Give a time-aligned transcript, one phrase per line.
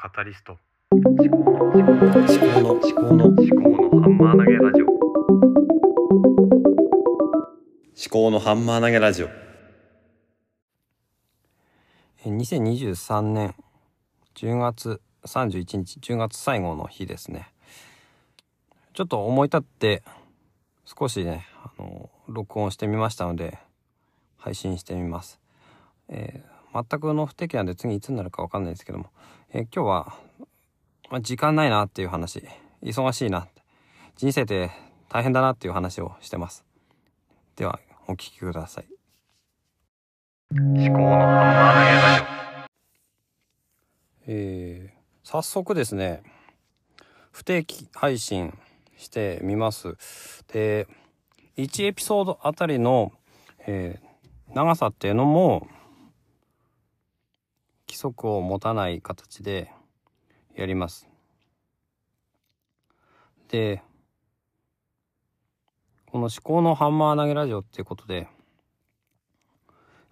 [0.00, 0.56] カタリスト。
[0.92, 4.86] 思考の思考の思考の思考の思思考のハンマー投げラジオ。
[8.08, 9.28] 考のハンマー投げラジオ。
[12.24, 13.56] えー2023年
[14.36, 17.52] 10月31日10月最後の日ですね。
[18.92, 20.04] ちょっと思い立って
[20.84, 23.58] 少しねあの録音してみましたので
[24.36, 25.40] 配信してみます、
[26.08, 29.06] えー全くの不適なんで次いつになるかわかんないですけども、
[29.52, 30.14] えー今日は、
[31.10, 32.42] まあ、時間ないなっていう話。
[32.82, 33.48] 忙しいな
[34.16, 34.70] 人生って
[35.08, 36.64] 大変だなっていう話をしてます。
[37.56, 38.86] ではお聞きください。
[40.50, 41.18] 思考の
[44.26, 46.22] えー早速ですね。
[47.32, 48.56] 不定期配信
[48.96, 49.96] してみます。
[50.52, 50.86] で
[51.56, 53.12] 1エピソードあたりの、
[53.66, 54.08] えー
[54.54, 55.68] 長さっていうのも
[57.98, 59.72] 則を持たない形で
[60.54, 61.08] やります。
[63.48, 63.82] で
[66.06, 68.28] この思考のハンマー投げラジオっていうことで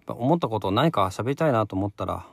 [0.05, 2.27] 思ったことを何か喋りたいなと思ったら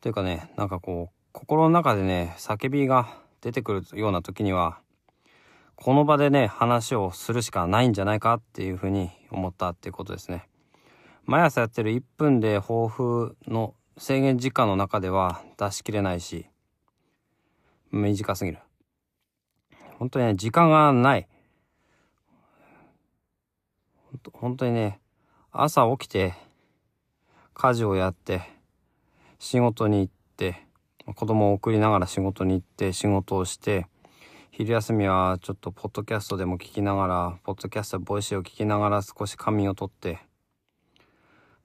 [0.00, 3.08] というかねなんかこう心の中でね叫びが
[3.40, 4.80] 出てくるような時には
[5.76, 10.46] この場でね話をするしかないんじゃないかっていうふうに思ったっていうことですね。
[11.24, 16.46] 毎朝やってる1分で抱負の制限時間の中では出しきれないし
[17.92, 18.58] 短すぎる。
[19.98, 21.28] 本当にね時間がない。
[24.32, 25.00] 本当にね
[25.52, 26.32] 朝起きて
[27.52, 28.40] 家事をやって
[29.38, 30.64] 仕事に行って
[31.14, 33.86] 子供を送りながら仕事に行って仕事をして
[34.50, 40.20] 昼休みはちょっとポッドキャストでも聞きながらポッドキャストボイシーを聞きながら少し仮眠をとって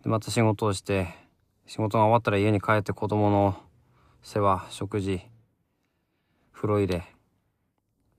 [0.03, 1.23] でまた仕事をして
[1.67, 3.57] 仕事が終わったら家に帰って子供の
[4.21, 5.21] 世話食事
[6.53, 7.03] 風呂入れ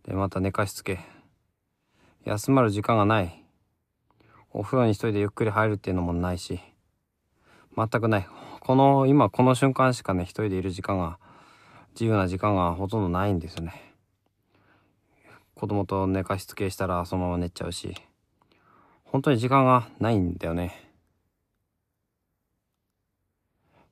[0.05, 1.01] でまた寝かしつけ。
[2.25, 3.45] 休まる時間がない。
[4.53, 6.61] お風呂に一人でゆっくり入るっていうのもないし。
[7.77, 8.29] 全くない。
[8.61, 11.19] この今この瞬間しかね一人でいる時間が
[11.95, 13.95] 自由な時間がほとんどないんですよね。
[15.55, 17.95] 子供と寝かしつけしたらそのまま寝ちゃうし。
[19.05, 20.86] 本当に時間がないんだよね。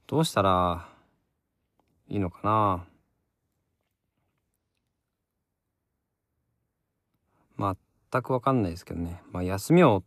[0.07, 0.87] どうしたら
[2.09, 2.41] いいのか
[7.59, 7.77] な？
[8.13, 9.23] 全くわかんないですけどね。
[9.33, 10.05] まあ休みを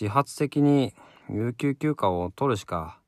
[0.00, 0.94] 自発的に
[1.28, 2.98] 有給休暇を取るしか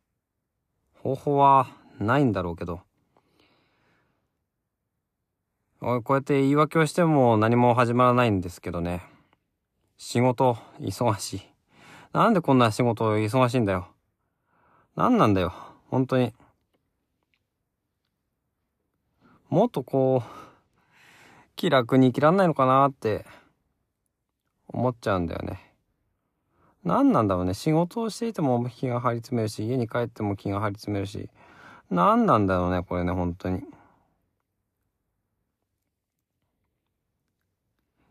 [1.02, 2.82] 方法はないんだろうけど。
[5.80, 9.02] こうやって言い訳をしても何も始まらないんですけどね。
[9.96, 11.42] 仕事忙しい。
[12.12, 13.88] なんでこんな仕事忙しいんだよ。
[14.94, 15.54] 何なんだよ。
[15.90, 16.32] 本当に。
[19.48, 20.28] もっとこう
[21.56, 23.26] 気楽に生きらんないのかなって
[24.68, 25.60] 思っちゃうんだよね。
[26.84, 27.54] 何なんだろうね。
[27.54, 31.28] 仕事をしていても気が張り詰めるし家に帰っても気が張り詰めるし。
[31.90, 33.58] 何なんだろうねこれね本当に。
[33.58, 33.62] い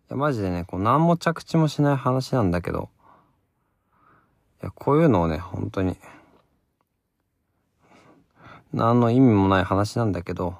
[0.09, 2.89] やマジでねこう何も着地もしない話なんだけど。
[4.61, 5.95] いやこういうのをね本当に。
[8.73, 10.55] 何の意味もない話なんだけど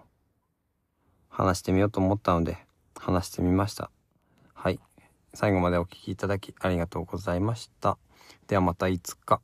[1.29, 2.57] 話してみようと思ったので
[2.97, 3.91] 話してみました
[4.53, 4.79] はい
[5.33, 7.97] 最後までお聴きいただきありがとうございました。
[8.47, 9.41] ではまたいつか。